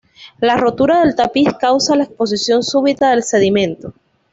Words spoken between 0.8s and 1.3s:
del